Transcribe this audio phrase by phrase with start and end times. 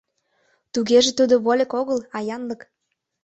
[0.73, 2.61] —Тугеже тудо вольык огыл, а янлык.